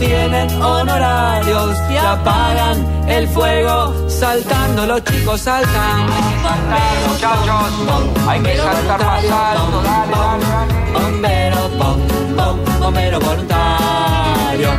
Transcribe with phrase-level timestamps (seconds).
[0.00, 6.06] tienen honorarios y apagan el fuego saltando, los chicos saltan.
[7.08, 10.90] muchachos, hay que saltar más alto, dale, dale, dale.
[10.92, 12.00] Bombero, bom,
[12.36, 14.70] bom, bombero voluntario.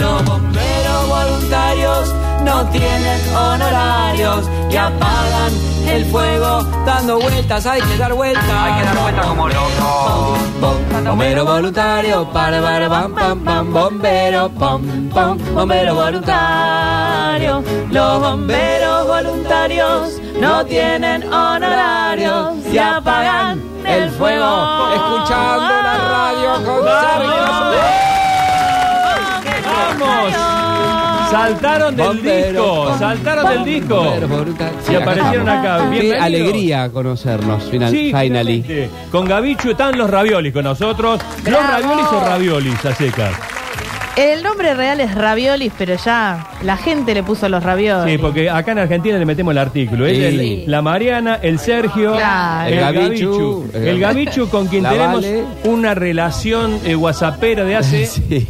[0.00, 2.14] Los bomberos voluntarios
[2.44, 5.52] no tienen honorarios y apagan
[5.86, 8.44] el fuego dando vueltas, hay que dar vueltas.
[8.44, 10.38] Hay que dar vueltas como locos.
[10.60, 17.64] Bom, bombero voluntario, para, para, pam, pam, pam, bombero, pam, pam, bombero voluntario.
[17.90, 24.92] Los bomberos voluntarios no tienen honorarios y apagan el fuego.
[24.94, 26.84] Escuchando la radio con
[30.00, 30.79] ¡Vamos!
[31.30, 33.94] Saltaron del Bombero, disco, saltaron del disco.
[34.02, 34.54] bombero.
[34.90, 35.78] Y aparecieron acá.
[35.78, 36.22] Qué Bienvenidos.
[36.22, 38.62] alegría conocernos, final, Sí, finally.
[38.62, 38.90] finalmente.
[39.12, 41.20] Con Gabichu están los raviolis con nosotros.
[41.44, 43.30] ¿Los raviolis o raviolis a secas?
[44.16, 48.12] El nombre real es raviolis, pero ya la gente le puso los raviolis.
[48.12, 50.04] Sí, porque acá en Argentina le metemos el artículo.
[50.06, 50.24] Es Sí.
[50.64, 52.66] el- la Mariana, el Sergio, Claro.
[52.68, 53.00] el El Gabichu.
[53.72, 53.78] Gabichu.
[53.88, 55.44] El Gabichu con quien La tenemos Vale.
[55.64, 58.46] una relación eh, whatsappera de hace Sí.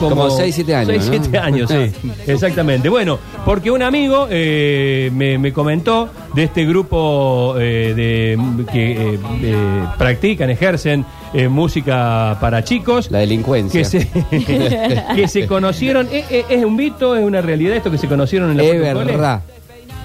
[0.00, 0.88] Como 6, 7 años.
[0.88, 1.24] 6, ¿no?
[1.24, 2.10] 7 años, sí.
[2.26, 2.88] Exactamente.
[2.88, 8.38] Bueno, porque un amigo eh, me, me comentó de este grupo eh, de,
[8.70, 11.04] que eh, eh, practican, ejercen
[11.50, 13.10] música para chicos.
[13.10, 13.80] La delincuencia.
[13.80, 14.08] Que se,
[15.16, 16.08] que se conocieron.
[16.10, 17.16] ¿Es, un mito?
[17.16, 19.42] ¿Es una realidad esto que se conocieron en la Es verdad.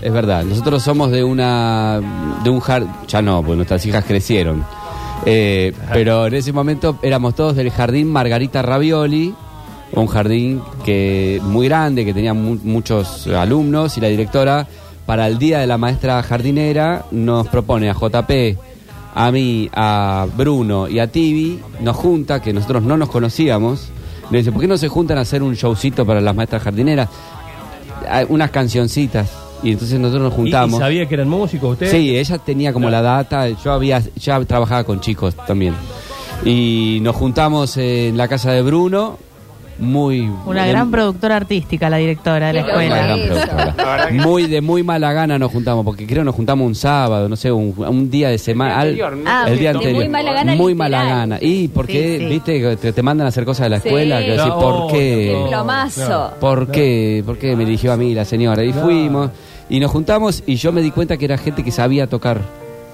[0.02, 0.44] Es verdad.
[0.44, 2.02] Nosotros somos de una.
[2.44, 2.90] de un jardín.
[3.08, 4.64] Ya no, pues nuestras hijas crecieron.
[5.23, 9.34] Pero en ese momento éramos todos del jardín Margarita Ravioli.
[9.94, 13.98] Un jardín que muy grande, que tenía mu- muchos alumnos.
[13.98, 14.68] Y la directora,
[15.12, 18.31] para el día de la maestra jardinera, nos propone a JP,
[19.14, 23.89] a mí, a Bruno y a Tibi, nos junta, que nosotros no nos conocíamos.
[24.30, 27.10] Le dice, ¿por qué no se juntan a hacer un showcito para las maestras jardineras?
[28.30, 29.30] Unas cancioncitas
[29.61, 30.80] y entonces nosotros nos ¿Y- juntamos.
[30.80, 31.92] ¿Y, sabía que eran músicos ustedes?
[31.92, 35.73] Sí, ella tenía como la data, yo había ya trabajaba con chicos también.
[36.45, 39.17] Y nos juntamos en la casa de Bruno,
[39.81, 42.95] muy Una gran productora artística, la directora de la una escuela.
[43.03, 43.27] gran Eso.
[43.33, 44.09] productora.
[44.11, 47.52] Muy de muy mala gana nos juntamos, porque creo nos juntamos un sábado, no sé,
[47.52, 49.95] un, un día de semana, al- Ah, el día anterior.
[49.95, 50.92] muy mala gana, Muy literal.
[50.92, 51.37] mala gana.
[51.42, 52.30] Y porque, Sí, sí.
[52.30, 53.87] viste, te, te mandan a hacer cosas de la Sí.
[53.89, 55.45] escuela, que decís, No, ¿por qué?
[56.09, 56.31] no.
[56.39, 57.23] ¿Por qué?
[57.25, 58.63] ¿Por qué me eligió a mí la señora?
[58.63, 59.31] Y fuimos
[59.69, 62.39] y nos juntamos y yo me di cuenta que era gente que sabía tocar.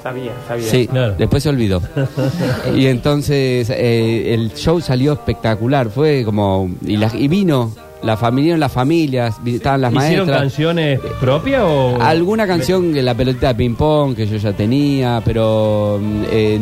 [0.08, 0.70] Sabía, sabía.
[0.70, 1.16] Sí, Claro.
[1.18, 1.82] después se olvidó.
[2.76, 7.72] y entonces eh, el show salió espectacular, fue como y, la- y vino
[8.04, 10.40] la familia, las familias, estaban las ¿Hicieron maestras.
[10.42, 11.98] canciones propias o...?
[12.00, 16.60] Alguna canción la pelotita de ping pong que yo ya tenía, pero mm, eh,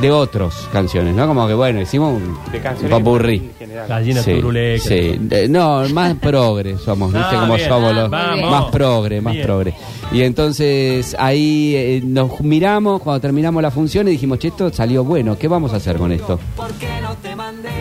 [0.00, 1.26] de otros canciones, ¿no?
[1.26, 3.36] Como que bueno, hicimos un, De un canciones popurrí.
[3.36, 3.88] en general.
[3.88, 4.40] Gallina Sí,
[4.78, 5.20] sí.
[5.50, 7.28] No, más progre somos, ¿viste?
[7.30, 7.68] Ah, Como bien.
[7.68, 8.50] somos los Vamos.
[8.50, 9.46] más progre, más Bien.
[9.46, 9.74] progre.
[10.14, 15.02] Y entonces ahí eh, nos miramos cuando terminamos la función y dijimos, che, esto salió
[15.02, 16.38] bueno, ¿qué vamos a hacer con esto?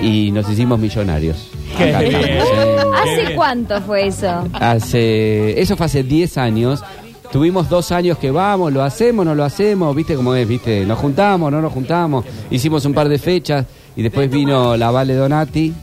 [0.01, 1.51] Y nos hicimos millonarios.
[1.77, 2.15] Qué Acá bien.
[2.15, 3.21] estamos, ¿eh?
[3.23, 4.47] ¿Hace cuánto fue eso?
[4.53, 6.83] Hace, eso fue hace 10 años.
[7.31, 10.99] Tuvimos dos años que vamos, lo hacemos, no lo hacemos, viste cómo es, viste, nos
[10.99, 13.65] juntamos, no nos juntamos, hicimos un par de fechas
[13.95, 15.73] y después vino la Vale Donati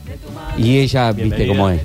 [0.57, 1.81] y ella, viste cómo es.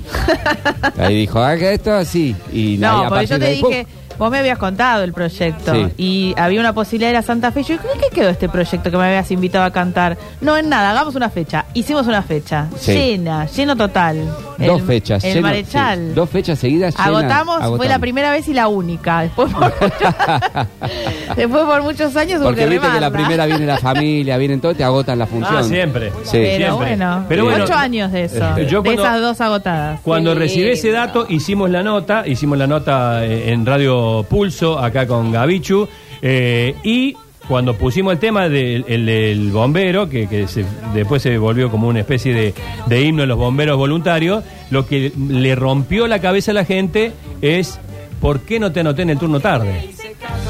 [0.97, 2.33] Ahí dijo, haga esto así.
[2.53, 3.71] Y ahí, No, a porque partir yo de te ahí, ¡pum!
[4.17, 5.87] Vos me habías contado el proyecto Sí.
[5.97, 7.63] y había una posibilidad de ir a Santa Fe.
[7.63, 10.17] Yo dije, ¿qué quedó este proyecto que me habías invitado a cantar?
[10.41, 11.65] No, en nada, hagamos una fecha.
[11.73, 12.93] Hicimos una fecha, Sí.
[12.93, 14.17] llena, lleno total.
[14.57, 15.23] dos El- fechas.
[15.23, 15.99] El lleno- Marechal.
[16.09, 16.93] sí, dos fechas seguidas.
[16.95, 19.21] llenas, Agotamos, fue la primera vez y la única.
[19.21, 19.71] Después por,
[21.35, 24.75] después por muchos años Porque que viste que la primera viene la familia, vienen todos,
[24.77, 25.57] te agotan la función.
[25.57, 26.09] Ah, siempre.
[26.23, 26.37] Sí.
[26.37, 26.71] Pero Siempre.
[26.75, 29.99] bueno, Pero bueno, ocho años de eso, yo de cuando- esas dos agotadas.
[30.03, 35.05] Cuando recibí ese dato, hicimos la nota, hicimos la nota eh, en Radio Pulso, acá
[35.07, 35.87] con Gabichu,
[36.21, 37.15] eh, y
[37.47, 41.87] cuando pusimos el tema del el del bombero, que, que se- después se volvió como
[41.87, 42.53] una especie de,
[42.87, 47.13] de himno de los bomberos voluntarios, lo que le rompió la cabeza a la gente
[47.41, 47.79] es,
[48.19, 49.89] ¿por qué no te anoté en el turno tarde?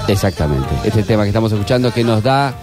[0.08, 0.68] Exactamente.
[0.86, 2.56] Este tema que estamos escuchando que nos da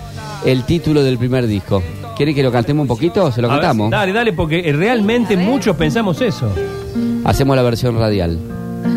[0.45, 1.83] el título del primer disco.
[2.17, 3.31] ¿Quiere que lo cantemos un poquito?
[3.33, 3.91] ¿Se lo A ver, cantamos?
[3.91, 6.51] dale, dale, porque eh, realmente muchos pensamos eso.
[7.25, 8.39] Hacemos la versión radial.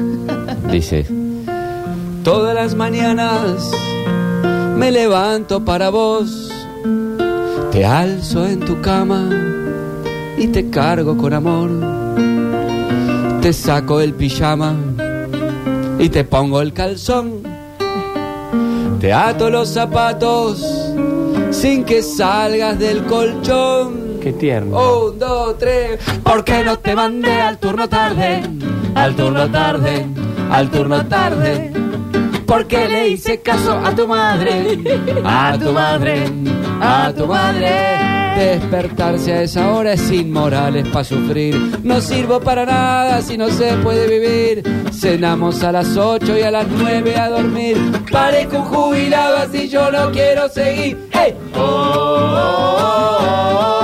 [0.71, 1.05] Dice.
[2.27, 3.71] Todas las mañanas
[4.75, 6.51] me levanto para vos.
[7.71, 9.29] Te alzo en tu cama
[10.37, 11.69] y te cargo con amor.
[13.41, 14.75] Te saco el pijama
[15.99, 17.43] y te pongo el calzón.
[18.99, 20.61] Te ato los zapatos
[21.51, 24.19] sin que salgas del colchón.
[24.21, 25.05] Qué tierno.
[25.05, 25.97] Un, dos, tres.
[26.25, 28.43] ¿Por qué no te mandé al turno tarde?
[28.95, 30.05] Al turno tarde,
[30.51, 31.76] al turno tarde.
[32.47, 34.79] ¿Por qué le hice caso a tu madre?
[35.25, 36.23] A tu madre,
[36.81, 38.17] a tu madre.
[38.37, 41.79] Despertarse a esa hora es inmoral, es para sufrir.
[41.83, 44.63] No sirvo para nada si no se puede vivir.
[44.93, 47.77] Cenamos a las 8 y a las 9 a dormir.
[48.11, 51.09] Parezco un jubilado así yo no quiero seguir.
[51.11, 51.35] ¡Hey!
[51.53, 53.76] Oh, oh, oh, oh.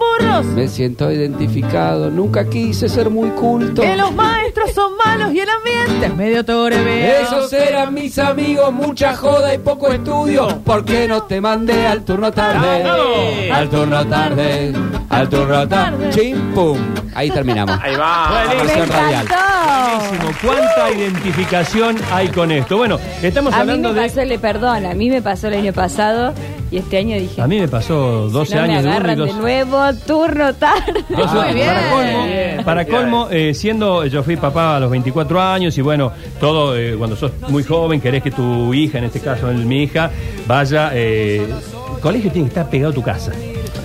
[0.00, 0.46] Burros.
[0.46, 3.82] Me siento identificado, nunca quise ser muy culto.
[3.82, 7.20] Que los maestros son malos y el ambiente es medio torebeo.
[7.22, 10.48] Esos eran mis amigos, mucha joda y poco estudio.
[10.64, 13.50] ¿Por qué no te mandé al turno tarde?
[13.52, 14.72] Al turno tarde,
[15.08, 16.10] al turno tarde.
[16.10, 16.78] Chim, pum.
[17.14, 17.78] Ahí terminamos.
[17.82, 18.44] Ahí va.
[18.62, 19.26] Versión radial.
[19.28, 20.30] Buenísimo.
[20.42, 22.76] ¿Cuánta identificación hay con esto?
[22.76, 24.08] Bueno, estamos A mí hablando me de...
[24.08, 26.32] pasó, le perdón, a mí me pasó el año pasado
[26.70, 29.26] y este año dije, A mí me pasó 12 no me años de uno y
[29.26, 31.04] de nuevo, turno tarde.
[31.16, 31.54] Ah, años.
[31.54, 31.66] bien.
[31.68, 32.64] Para colmo, Bien.
[32.64, 36.94] para colmo eh, siendo, yo fui papá a los 24 años y bueno, todo, eh,
[36.96, 40.10] cuando sos muy joven, querés que tu hija, en este caso mi hija,
[40.46, 41.46] vaya, eh,
[41.94, 43.32] el colegio tiene que estar pegado a tu casa.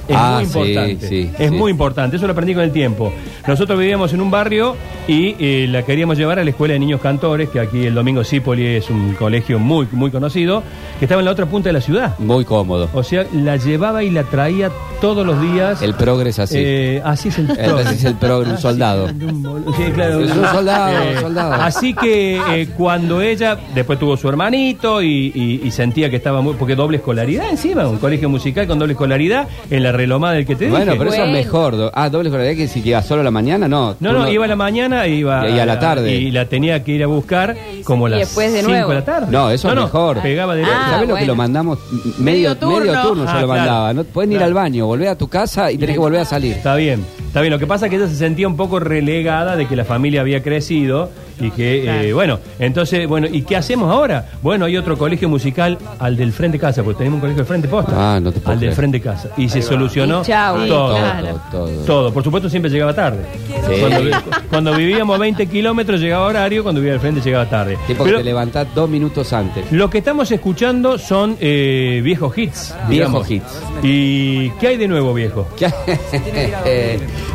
[0.08, 1.08] Es Ah, muy importante.
[1.08, 1.56] sí, es sí.
[1.56, 2.18] muy importante.
[2.18, 3.12] Eso lo aprendí con el tiempo.
[3.48, 4.76] Nosotros vivíamos en un barrio
[5.08, 8.24] y eh, la queríamos llevar a la escuela de niños cantores, que aquí el domingo
[8.24, 10.64] Cipoli es un colegio muy, muy conocido,
[11.00, 12.18] que estaba en la otra punta de la ciudad.
[12.20, 12.90] Muy cómodo.
[12.94, 14.72] O sea, la llevaba y la traía
[15.02, 15.82] todos los días.
[15.82, 16.56] El progres así.
[16.58, 17.88] Eh, así es el El- progres.
[17.88, 19.08] así es el progres, un soldado.
[19.10, 20.20] Sí, claro.
[20.22, 21.54] Es un soldado, Eh, un soldado.
[21.56, 26.42] Así que eh, cuando ella después tuvo su hermanito y, y- y sentía que estaba
[26.42, 26.54] muy.
[26.56, 30.56] porque doble escolaridad encima, un colegio musical con doble escolaridad en la relomada del que
[30.56, 30.98] te Bueno, dije.
[30.98, 31.46] pero eso es Bueno.
[31.46, 31.78] mejor.
[31.78, 33.96] do- Ah, doble escolaridad que si iba solo a la mañana, no.
[34.00, 36.16] No, no, iba a la mañana y iba Y a la tarde.
[36.16, 38.90] Y la tenía que ir a buscar como Y las después de 5 nuevo.
[38.90, 39.28] de la tarde.
[39.32, 40.22] No, eso es mejor.
[40.22, 41.28] Pegaba de Ah, ¿Sabes lo que bueno.
[41.28, 41.80] lo mandamos?
[42.20, 42.80] Medio, Medio turno.
[42.80, 43.48] medio turno yo Ah, lo claro.
[43.48, 43.94] mandaba.
[43.94, 44.48] No pueden ir Claro.
[44.50, 46.54] al baño, volver a tu casa y tenés que volver a salir.
[46.54, 47.52] Está bien, está bien.
[47.54, 50.22] Lo que pasa es que ella se sentía un poco relegada de que la familia
[50.22, 51.10] había crecido
[51.40, 54.26] y que, eh, bueno, entonces, bueno, ¿y qué hacemos ahora?
[54.42, 57.68] Bueno, hay otro colegio musical al del frente casa, porque tenemos un colegio del frente
[57.68, 58.16] posta.
[58.16, 59.30] Ah, no te puedo Al del frente casa.
[59.38, 60.62] Y se solucionó Y chau.
[60.64, 60.96] Sí, todo.
[60.96, 61.28] claro.
[61.52, 61.86] todo, todo.
[61.86, 62.14] Todo.
[62.14, 63.24] Por supuesto, siempre llegaba tarde.
[63.48, 63.82] Sí.
[63.82, 64.18] Cuando,
[64.50, 67.78] cuando vivíamos 20 kilómetros llegaba horario, cuando vivía al frente llegaba tarde.
[67.88, 69.72] Tipo que te levantás dos minutos antes.
[69.72, 72.76] lo que estamos escuchando son eh, viejos hits.
[72.90, 73.62] Viejos hits.
[73.84, 75.48] ¿Y qué hay de nuevo, viejo?
[75.58, 75.72] ¿Qué hay,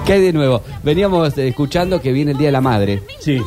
[0.05, 0.62] ¿Qué hay de nuevo?
[0.82, 3.03] Veníamos escuchando que viene el Día de la Madre.
[3.19, 3.41] Sí.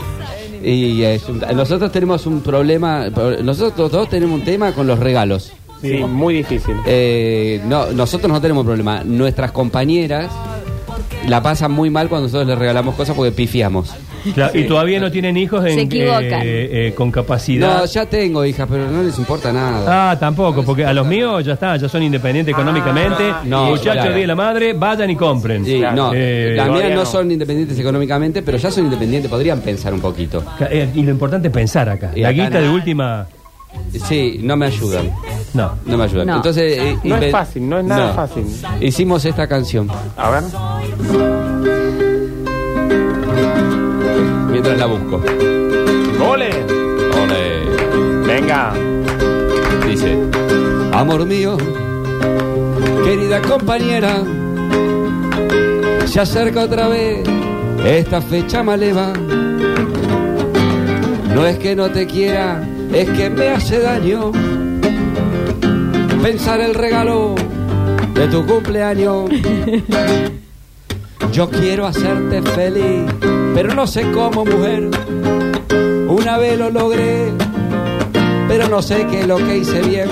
[0.63, 3.07] Y es un- nosotros tenemos un problema,
[3.43, 5.51] nosotros dos tenemos un tema con los regalos.
[5.81, 6.75] Sí, muy difícil.
[6.85, 9.03] Eh, no, nosotros no tenemos problema.
[9.03, 10.31] Nuestras compañeras
[11.27, 13.89] la pasan muy mal cuando nosotros les regalamos cosas porque pifiamos.
[14.33, 16.41] Claro, y todavía no tienen hijos en, Se equivocan.
[16.43, 17.79] eh, eh, con capacidad.
[17.79, 20.11] No, ya tengo hijas, pero no les importa nada.
[20.11, 23.23] Ah, tampoco, porque a los míos ya está, ya son independientes económicamente.
[23.45, 24.09] no, Muchachos, claro.
[24.11, 25.65] Día de la Madre, vayan y compren.
[25.65, 25.95] Sí, Claro.
[25.95, 27.05] no, Eh, las mías no no.
[27.05, 30.43] son independientes económicamente, pero ya son independientes, podrían pensar un poquito.
[30.69, 32.11] Eh, Y lo importante es pensar acá.
[32.15, 32.61] Y la acá guita no.
[32.61, 33.27] de última,
[34.07, 35.09] Sí, no me ayudan,
[35.55, 35.73] no.
[35.87, 36.27] no me ayudan.
[36.27, 36.35] No.
[36.37, 38.13] Entonces, eh, No es fácil, no es nada No.
[38.13, 38.45] fácil.
[38.79, 40.43] Hicimos esta canción A ver.
[44.53, 45.21] Mientras la busco.
[46.19, 46.49] ¡Gole!
[47.23, 47.63] Ole.
[48.25, 48.73] Venga.
[49.87, 50.17] Dice,
[50.93, 51.57] amor mío,
[53.03, 54.23] querida compañera,
[56.05, 57.27] se acerca otra vez
[57.85, 59.11] esta fecha maleva.
[61.33, 62.61] No es que no te quiera,
[62.93, 64.31] es que me hace daño
[66.21, 67.35] pensar el regalo
[68.13, 69.29] de tu cumpleaños.
[71.31, 73.11] Yo quiero hacerte feliz,
[73.53, 74.89] pero no sé cómo, mujer.
[76.07, 77.31] Una vez lo logré,
[78.47, 80.09] pero no sé qué es lo que hice bien.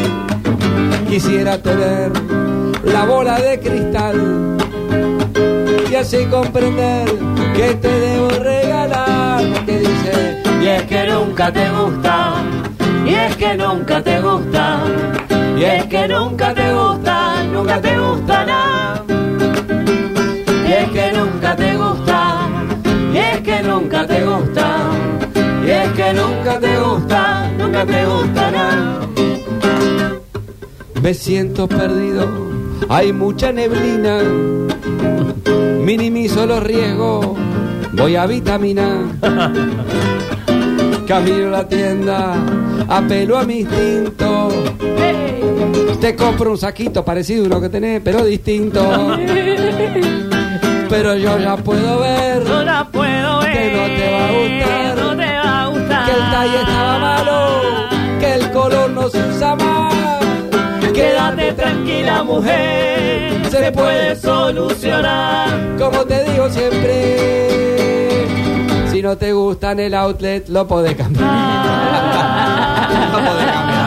[1.10, 2.12] Quisiera tener
[2.83, 4.57] la bola de cristal
[5.91, 7.05] y así comprender
[7.53, 9.43] que te debo regalar.
[9.65, 12.33] Que dice, y es que nunca te gusta,
[13.05, 14.79] y es que nunca te gusta,
[15.57, 19.03] y es que nunca te gusta, nunca te gusta nada.
[20.67, 22.11] Y es que nunca te gusta,
[23.62, 24.77] que nunca te gusta,
[25.65, 29.08] y es que nunca te gusta, nunca te gusta nada.
[31.01, 32.27] Me siento perdido,
[32.89, 34.20] hay mucha neblina,
[35.84, 37.27] minimizo los riesgos,
[37.94, 39.00] voy a vitaminar.
[41.08, 42.36] Camino a la tienda,
[42.88, 44.50] apelo a mi instinto.
[46.00, 49.18] Te compro un saquito parecido a uno que tenés, pero distinto.
[50.91, 53.53] Pero yo ya puedo ver No la puedo ver.
[53.53, 54.95] Que no te va a gustar.
[54.95, 56.05] que No te va a gustar.
[56.05, 57.39] que el talle estaba malo,
[58.19, 59.93] que el color no se usa más.
[60.93, 63.50] Quédate tranquila, mujer.
[63.50, 65.48] Se puede solucionar.
[65.79, 68.27] Como te digo siempre,
[68.91, 71.24] si no te gusta en el outlet, lo podés cambiar.
[73.13, 73.81] lo podés cambiar.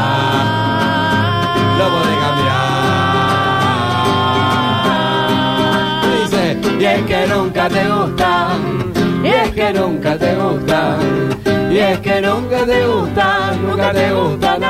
[6.85, 8.93] Y es que nunca te gustan,
[9.25, 10.99] y es que nunca te gustan,
[11.73, 14.62] y es que nunca te gustan, nunca te gustan.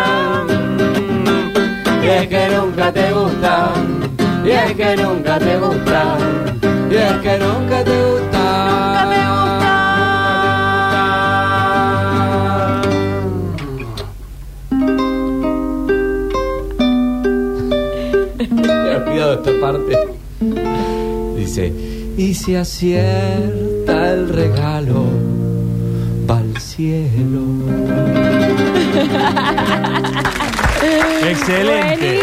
[2.04, 6.18] Y es que nunca te gustan, y es que nunca te gustan,
[6.88, 9.08] y es que nunca te gustan.
[18.50, 19.98] Me he olvidado esta parte.
[21.36, 25.04] Dice, y si acierta el regalo,
[26.30, 27.40] va al cielo.
[31.28, 32.18] Excelente.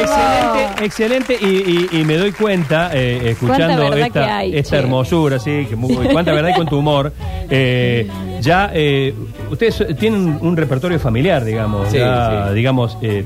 [0.00, 1.38] Excelente, excelente.
[1.40, 4.82] Y, y- y me doy cuenta, eh, escuchando verdad que esta, hay, esta che.
[4.82, 7.12] hermosura, sí, que muy- cuánta verdad hay con tu humor.
[7.50, 8.08] eh,
[8.40, 9.14] ya, eh,
[9.50, 12.54] ustedes tienen un repertorio familiar, digamos, Sí, ya, sí.
[12.54, 13.24] digamos, eh,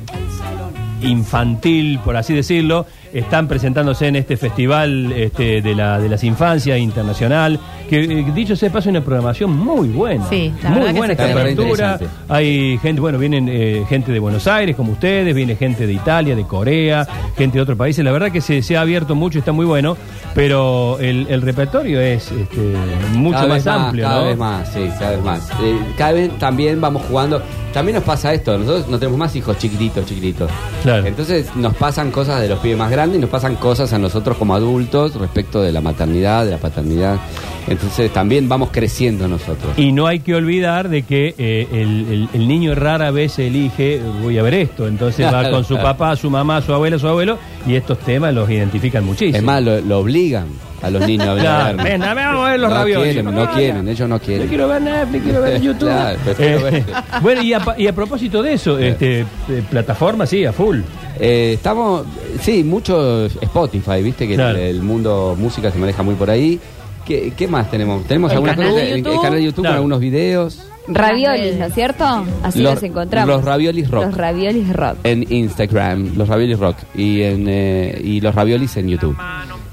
[1.02, 2.86] infantil, por así decirlo.
[3.14, 8.56] Están presentándose en este festival este, de, la, de las infancias internacional, que eh, dicho
[8.56, 10.28] sea paso, una programación muy buena.
[10.28, 11.98] Sí, la muy buena esta apertura.
[12.28, 16.34] Hay gente, bueno, vienen eh, gente de Buenos Aires, como ustedes, viene gente de Italia,
[16.34, 17.06] de Corea,
[17.38, 18.04] gente de otros países.
[18.04, 19.96] La verdad que se, se ha abierto mucho, está muy bueno,
[20.34, 22.74] pero el, el repertorio es este,
[23.14, 24.26] mucho Cada más vez amplio, Cada ¿no?
[24.26, 25.50] vez más, sí, cada vez más.
[25.62, 27.40] Eh, cada vez también vamos jugando.
[27.74, 30.50] También nos pasa esto, nosotros no tenemos más hijos chiquititos, chiquititos.
[30.84, 31.04] Claro.
[31.06, 34.36] Entonces nos pasan cosas de los pibes más grandes y nos pasan cosas a nosotros
[34.38, 37.18] como adultos respecto de la maternidad, de la paternidad.
[37.66, 39.76] Entonces también vamos creciendo nosotros.
[39.78, 44.00] Y no hay que olvidar de que eh, el, el- el niño rara vez elige,
[44.22, 47.38] voy a ver esto, entonces va con su papá, su mamá, su abuela, su abuelo,
[47.66, 49.36] y estos temas los identifican muchísimo.
[49.36, 50.46] Es más, lo, lo obligan
[50.82, 51.42] a los niños a ver.
[51.42, 53.12] Claro, ven, a ver, vamos a ver los no raviolis.
[53.14, 54.48] quieren, no quieren, ellos no Yo quieren.
[54.48, 55.88] quiero ver Netflix, quiero ver YouTube.
[55.88, 56.84] Claro, Eh, ver.
[57.22, 59.26] bueno, y a, pa- y a propósito de eso, este, eh,
[59.70, 60.80] plataforma, sí, a full.
[61.18, 62.04] Eh, estamos,
[62.40, 64.58] sí, mucho Spotify, viste que Claro.
[64.58, 66.58] el, el mundo música se maneja muy por ahí.
[67.04, 68.04] ¿Qué, qué más tenemos?
[68.04, 69.22] Tenemos El algunas canal cosas, de el- el YouTube.
[69.22, 69.72] canal de YouTube Claro.
[69.72, 70.66] con algunos videos.
[70.86, 72.04] Raviolis, ¿no es cierto?
[72.42, 73.36] Así Los- los, encontramos.
[73.36, 74.04] los raviolis rock.
[74.04, 74.96] Los raviolis rock.
[75.04, 76.76] En Instagram, los raviolis rock.
[76.94, 79.16] Y, en, eh, y los raviolis en YouTube.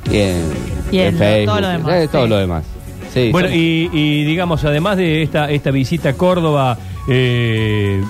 [0.09, 0.37] Y en,
[0.91, 1.45] Y en en lo- Facebook.
[1.53, 2.29] todo lo demás, eh, todo sí.
[2.29, 2.63] lo demás.
[3.13, 6.77] Sí, Bueno, son- y, y digamos, además de esta, esta visita a Córdoba,
[7.09, 8.01] eh,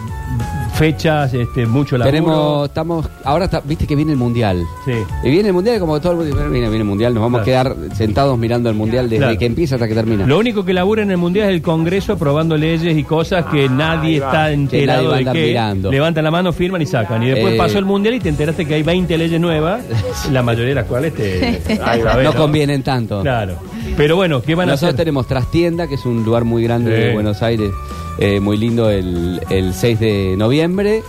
[0.73, 2.11] fechas, este, mucho laburo.
[2.11, 4.63] tenemos, estamos, ahora está- viste que viene el mundial.
[4.85, 4.93] Sí.
[5.23, 7.41] Y viene el mundial como todo el mundo dice, viene, viene el mundial, nos vamos
[7.43, 7.69] Claro.
[7.71, 9.37] a quedar sentados mirando el mundial desde Claro.
[9.37, 10.25] que empieza hasta que termina.
[10.25, 13.69] Lo único que labura en el Mundial es el Congreso aprobando leyes y cosas que
[13.69, 15.91] nadie está enterado nadie va a de andar que mirando.
[15.91, 17.21] levantan la mano, firman y sacan.
[17.23, 17.57] Y después Eh.
[17.57, 19.81] pasó el Mundial y te enteraste que hay 20 leyes nuevas,
[20.31, 21.61] la mayoría de las cuales te...
[21.77, 23.21] sabés, no convienen tanto.
[23.21, 23.55] Claro.
[23.97, 24.97] Pero bueno, ¿qué van a Nosotros hacer?
[24.97, 27.01] tenemos Trastienda, que es un lugar muy grande Sí.
[27.07, 27.71] de Buenos Aires,
[28.17, 31.03] eh, muy lindo el, el 6 de noviembre.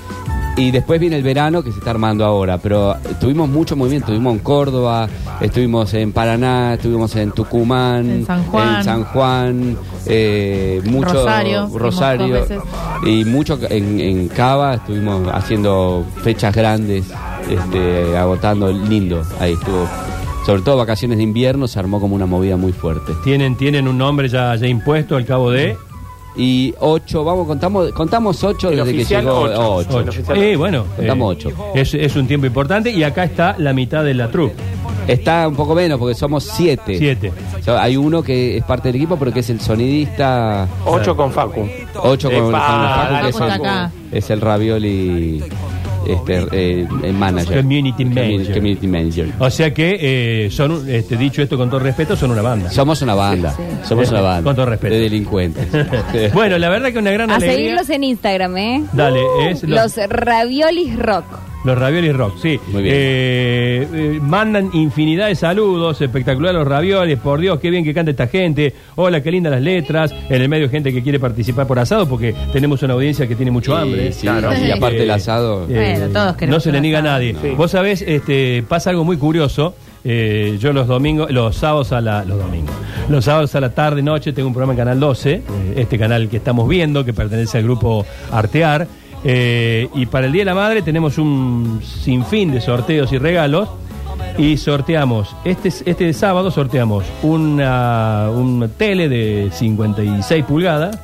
[0.54, 2.58] Y después viene el verano que se está armando ahora.
[2.58, 4.08] Pero tuvimos mucho movimiento.
[4.08, 5.08] Estuvimos en Córdoba,
[5.40, 8.76] estuvimos en Paraná, estuvimos en Tucumán, En San Juan.
[8.76, 12.62] en San Juan, eh, mucho Rosario, fuimos Rosario dos veces.
[13.06, 14.74] y mucho en, en Cava.
[14.74, 17.06] Estuvimos haciendo fechas grandes,
[17.48, 19.22] este, agotando lindo.
[19.40, 19.88] Ahí estuvo.
[20.44, 23.12] Sobre todo vacaciones de invierno se armó como una movida muy fuerte.
[23.22, 25.76] Tienen, tienen un nombre ya, ya impuesto al cabo de...
[26.34, 29.40] Y ocho, vamos, contamos, contamos ocho El desde que llegó.
[29.40, 29.96] ocho.
[29.96, 30.08] ocho.
[30.08, 30.38] Oficial.
[30.38, 31.50] Eh, bueno, Contamos eh, ocho.
[31.74, 34.54] Es, es un tiempo importante y acá está la mitad de la troupe.
[35.06, 36.96] Está un poco menos porque somos siete.
[36.96, 37.32] Siete.
[37.60, 40.66] O sea, hay uno que es parte del equipo, pero que es el sonidista.
[40.86, 41.68] Ocho con Facu.
[42.02, 45.44] Ocho con, con Facu, que es el, es el ravioli
[46.06, 47.58] este, eh, el manager.
[47.58, 48.54] Community manager.
[48.54, 49.32] Community manager.
[49.38, 49.98] O sea que,
[50.46, 52.70] eh, son, este, dicho esto con todo respeto, son una banda.
[52.70, 53.54] Somos una banda.
[53.56, 54.42] Sí, Somos una banda.
[54.44, 54.94] Con todo respeto.
[54.94, 55.66] De delincuentes.
[56.34, 57.56] Bueno, la verdad que una gran A alegría.
[57.56, 58.84] seguirlos en Instagram, ¿eh?
[58.92, 61.24] Dale, es los, Los raviolis rock.
[61.64, 62.58] Los raviolis rock, sí.
[62.72, 62.94] Muy bien.
[62.96, 68.10] Eh, eh, mandan infinidad de saludos, espectacular los raviolis, por Dios, qué bien que canta
[68.10, 68.74] esta gente.
[68.96, 70.12] Hola, qué lindas las letras.
[70.28, 73.50] En el medio gente que quiere participar por asado porque tenemos una audiencia que tiene
[73.50, 74.12] mucho hambre.
[74.12, 74.50] Sí, Claro.
[74.56, 75.64] Y aparte el asado.
[75.68, 77.14] eh, Bueno, todos queremos no se le niega a asado.
[77.14, 77.54] nadie.
[77.56, 79.74] Vos sabés, este, pasa algo muy curioso.
[80.04, 82.74] Eh, yo los domingos, los sábados a la, los domingos,
[83.08, 85.42] los sábados a la tarde, noche, tengo un programa en Canal 12, eh,
[85.76, 88.88] este canal que estamos viendo, que pertenece al grupo Artear.
[89.24, 93.68] Eh, y para el Día de la Madre tenemos un sinfín de sorteos y regalos.
[94.38, 100.98] Y sorteamos, este, este sábado sorteamos una, un tele de 56 pulgadas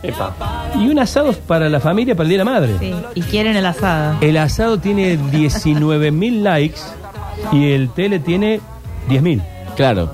[0.78, 2.78] y un asado para la familia para el Día de la Madre.
[2.78, 4.16] Sí, y quieren el asado.
[4.22, 6.80] El asado tiene 19 mil likes
[7.52, 8.60] y el tele tiene
[9.08, 9.42] 10 mil.
[9.76, 10.10] Claro.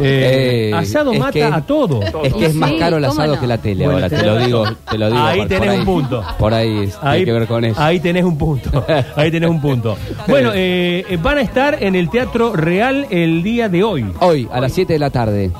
[0.00, 2.00] Eh, Eh, asado mata que- a todo.
[2.22, 3.40] Es que es más caro el ¿cómo asado no?
[3.40, 5.22] que la tele Bueno, ahora, te lo digo, te lo digo.
[5.22, 6.24] Ahí por- tenés por un punto.
[6.38, 7.80] Por ahí es- tiene que ver con eso.
[7.82, 8.84] ahí tenés un punto.
[9.16, 9.96] Ahí tenés un punto.
[10.28, 14.04] Bueno, eh, eh, van a estar en el Teatro Real el día de hoy.
[14.20, 15.50] Hoy, a las 7 de la tarde.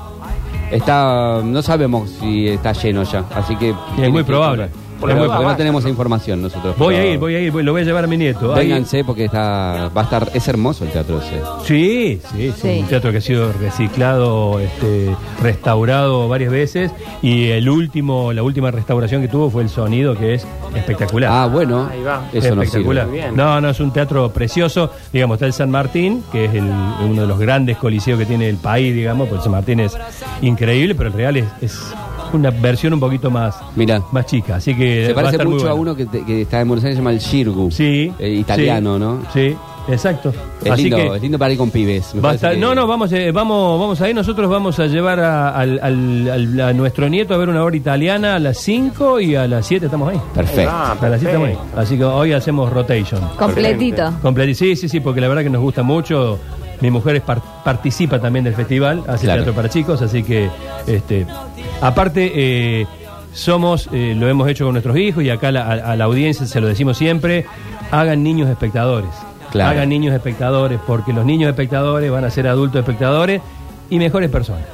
[0.71, 3.75] Está, no sabemos si está lleno ya, así que...
[4.01, 4.69] Es muy probable.
[5.03, 5.49] Porque, Es muy porque probable.
[5.53, 6.77] no tenemos esa información nosotros.
[6.79, 8.55] Voy pero a ir, voy a ir, voy- lo voy a llevar a mi nieto.
[8.55, 11.41] Ahí- Vénganse porque está, va a estar, es hermoso el teatro ese.
[11.67, 12.79] Sí, sí, es Sí.
[12.81, 18.71] un teatro que ha sido reciclado, este, restaurado varias veces y el último, la última
[18.71, 21.31] restauración que tuvo fue el sonido que es espectacular.
[21.33, 22.29] Ah, bueno, Ahí va.
[22.33, 23.07] eso no espectacular.
[23.07, 23.19] sirve.
[23.19, 23.37] Bien.
[23.37, 24.91] No, no, es un teatro precioso.
[25.13, 26.71] Digamos, está el San Martín, que es el-
[27.05, 29.97] uno de los grandes coliseos que tiene el país, digamos, porque el San Martín es
[30.43, 31.81] increíble, pero el Real es, es
[32.37, 34.57] una versión un poquito más, Mira, más chica.
[34.57, 35.93] Así que se va a parece estar muy mucho a bueno.
[35.93, 37.71] uno que, te- que está en Buenos Aires, se llama el Shirgu.
[37.71, 38.13] Sí.
[38.19, 39.23] Eh, italiano, sí, ¿no?
[39.33, 39.57] Sí,
[39.89, 40.33] exacto.
[40.65, 42.15] Es Así lindo, que es lindo para ir con pibes.
[42.15, 44.15] me va a parece estar- que- no, no, vamos, eh, vamos, vamos ahí.
[44.15, 47.77] Nosotros vamos a llevar a, al- al- al- a nuestro nieto a ver una obra
[47.77, 50.21] italiana a las 5 y a las 7 estamos ahí.
[50.35, 50.71] Perfecto.
[50.73, 51.55] Ah, a las 7 estamos ahí.
[51.55, 51.81] perfecto.
[51.81, 53.21] Así que hoy hacemos rotation.
[53.39, 54.13] Completito.
[54.23, 56.39] Completi- Sí, sí, sí, porque la verdad que nos gusta mucho.
[56.81, 59.43] Mi mujer es par- participa también del festival, hace Claro.
[59.45, 60.51] teatro para chicos, así que,
[60.89, 61.25] este,
[61.83, 62.87] aparte, eh,
[63.35, 66.47] somos, eh, lo hemos hecho con nuestros hijos y acá la- a, a la audiencia
[66.47, 67.45] se lo decimos siempre,
[67.91, 69.11] hagan niños espectadores.
[69.51, 69.71] Claro.
[69.73, 73.43] Hagan niños espectadores, porque los niños espectadores van a ser adultos espectadores
[73.91, 74.65] y mejores personas.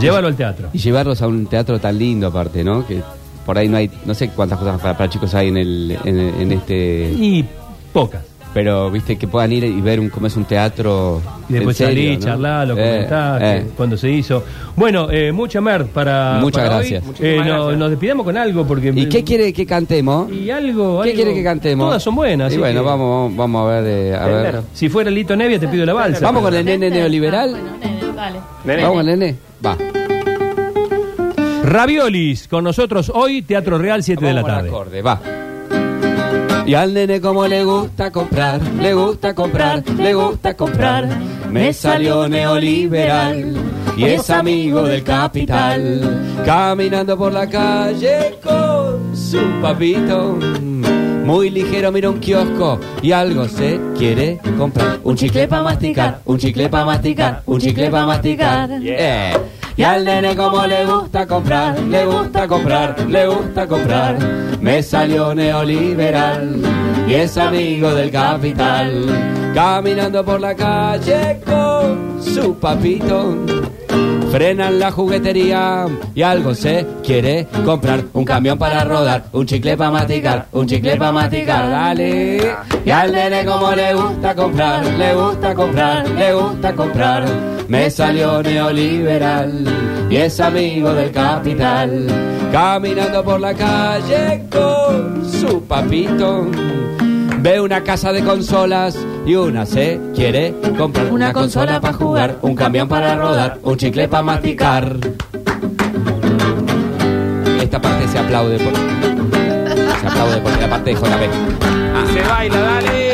[0.00, 0.68] Llévalo al teatro.
[0.72, 2.86] Y llevarlos a un teatro tan lindo aparte, ¿no?
[2.86, 3.02] Que
[3.44, 6.18] por ahí no hay, no sé cuántas cosas para, para chicos hay en el, en,
[6.20, 7.44] en este, Y
[7.92, 8.22] pocas.
[8.52, 11.20] Pero viste que puedan ir y ver un, cómo es un teatro.
[11.48, 12.24] Y después en serio, salí, ¿no?
[12.24, 13.66] charlar, lo Eh, comentaste, eh.
[13.76, 14.42] cuando se hizo.
[14.76, 16.38] Bueno, eh, mucha mer para.
[16.40, 17.02] Muchas para gracias.
[17.02, 17.06] hoy.
[17.08, 17.78] Muchísimas Eh, no- gracias.
[17.78, 18.92] Nos despidamos con algo porque.
[18.94, 20.30] ¿Y qué quiere que cantemos?
[20.32, 21.02] Y algo.
[21.02, 21.86] ¿Qué algo- quiere que cantemos?
[21.88, 22.52] Todas son buenas.
[22.52, 23.84] Y bueno, que- vamos, vamos a ver.
[23.86, 24.60] eh, a ver.
[24.72, 26.24] Si fuera Lito Nevia, te pido la balsa.
[26.24, 27.54] Vamos con el nene neoliberal.
[27.54, 28.40] Ah, bueno, nene.
[28.64, 28.82] Nene.
[28.82, 29.36] Vamos, nene.
[29.64, 29.76] Va.
[31.62, 34.68] Raviolis, con nosotros hoy, Teatro Real, 7 de la tarde.
[34.68, 35.20] acorde, va.
[36.66, 41.08] Y al nene como le gusta comprar, le gusta comprar, le gusta comprar.
[41.50, 43.56] Me salió neoliberal
[43.96, 46.40] y es amigo del capital.
[46.44, 50.38] Caminando por la calle con su papito.
[51.24, 54.98] Muy ligero mira un kiosco y algo se quiere comprar.
[55.04, 58.70] Un chicle para masticar, un chicle para masticar, un chicle para masticar.
[58.82, 59.32] Eh.
[59.76, 64.18] Y al nene como le gusta comprar, le gusta comprar, le gusta comprar.
[64.60, 66.60] Me salió neoliberal
[67.08, 69.06] y es amigo del capital.
[69.54, 73.36] Caminando por la calle con su papito.
[74.30, 78.04] Frenan la juguetería y algo se quiere comprar.
[78.12, 82.54] Un camión para rodar, un chicle para masticar, un chicle para masticar, dale.
[82.84, 87.24] Y al nene como le gusta comprar, le gusta comprar, le gusta comprar.
[87.66, 89.64] Me salió neoliberal
[90.08, 92.06] y es amigo del capital.
[92.52, 96.46] Caminando por la calle con su papito.
[97.42, 101.10] Ve una casa de consolas y una se quiere comprar.
[101.10, 104.96] Una consola pa' jugar, un camión para rodar, un chicle para masticar.
[107.60, 108.74] Esta parte se aplaude por...
[108.74, 112.12] Se aplaude porque la parte de JB.
[112.12, 113.09] Se baila, dale.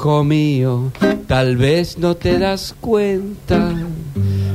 [0.00, 0.92] Hijo mío,
[1.26, 3.70] tal vez no te das cuenta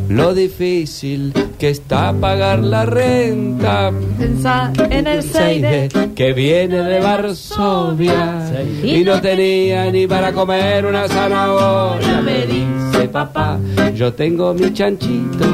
[0.10, 3.91] lo difícil que está pagar la renta.
[4.17, 5.89] Pensá en el Seide.
[6.15, 8.51] que viene de Varsovia
[8.84, 12.21] y no tenía ni para comer una zanahoria.
[12.21, 13.60] Me dice papá,
[13.93, 15.45] yo tengo mi chanchito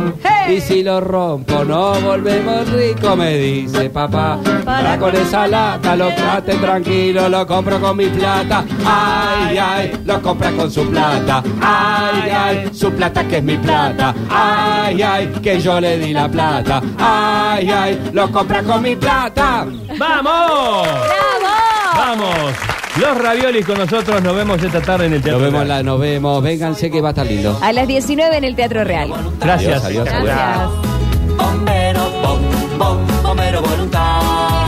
[0.50, 3.16] y si lo rompo no volvemos rico.
[3.16, 8.66] Me dice papá, para con esa lata lo trate tranquilo, lo compro con mi plata.
[8.86, 11.44] Ay, ay, lo compra con su plata.
[11.62, 14.14] Ay, ay, su plata que es mi plata.
[14.30, 16.82] Ay, ay, que yo le di la plata.
[16.98, 19.66] Ay, ay, lo compra con mi plata.
[19.98, 20.88] ¡Vamos!
[21.96, 22.81] ¡Vamos!
[23.00, 25.68] Los raviolis con nosotros, nos vemos esta tarde en el Teatro Nos vemos, Real.
[25.68, 26.44] la, nos vemos.
[26.44, 27.58] Vénganse que va a estar lindo.
[27.62, 29.12] A las 19 en el Teatro Real.
[29.40, 29.84] Gracias.
[29.86, 30.24] Adiós, adiós.
[30.24, 30.70] Gracias.
[31.38, 32.40] bombero, bom,
[32.78, 34.61] bom, bombero voluntario.